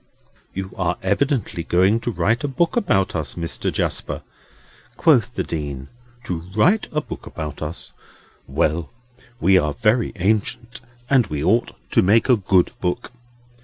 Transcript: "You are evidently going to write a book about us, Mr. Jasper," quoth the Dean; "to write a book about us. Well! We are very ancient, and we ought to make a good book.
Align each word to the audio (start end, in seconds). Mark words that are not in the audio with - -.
"You 0.55 0.71
are 0.77 0.97
evidently 1.03 1.61
going 1.61 1.99
to 1.99 2.11
write 2.11 2.43
a 2.43 2.47
book 2.47 2.75
about 2.75 3.13
us, 3.15 3.35
Mr. 3.35 3.71
Jasper," 3.71 4.23
quoth 4.97 5.35
the 5.35 5.43
Dean; 5.43 5.89
"to 6.23 6.39
write 6.55 6.87
a 6.91 7.01
book 7.01 7.27
about 7.27 7.61
us. 7.61 7.93
Well! 8.47 8.89
We 9.39 9.59
are 9.59 9.73
very 9.73 10.11
ancient, 10.15 10.81
and 11.07 11.27
we 11.27 11.43
ought 11.43 11.73
to 11.91 12.01
make 12.01 12.29
a 12.29 12.35
good 12.35 12.71
book. 12.81 13.11